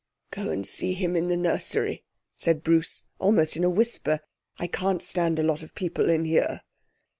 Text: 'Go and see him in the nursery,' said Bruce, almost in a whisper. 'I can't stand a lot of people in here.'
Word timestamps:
'Go 0.31 0.49
and 0.49 0.65
see 0.65 0.95
him 0.95 1.15
in 1.15 1.27
the 1.27 1.37
nursery,' 1.37 2.03
said 2.35 2.63
Bruce, 2.63 3.05
almost 3.19 3.55
in 3.55 3.63
a 3.63 3.69
whisper. 3.69 4.21
'I 4.57 4.65
can't 4.65 5.03
stand 5.03 5.37
a 5.37 5.43
lot 5.43 5.61
of 5.61 5.75
people 5.75 6.09
in 6.09 6.25
here.' 6.25 6.61